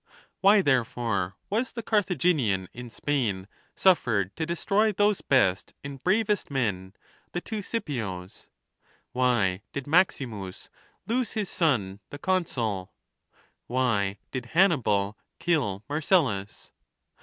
[0.39, 6.49] Why, therefore, was the Carthaginian in Spain suffered to de stroy those best and bravest
[6.49, 6.95] men,
[7.33, 8.49] the two Scipios?
[9.11, 10.71] Why did Maxinius'
[11.05, 12.93] lose his son, the consul?
[13.67, 16.71] Why did Hanni bal kill Marcellus